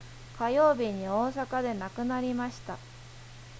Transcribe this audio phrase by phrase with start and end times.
[0.39, 2.79] 火曜日に大阪で亡くなりました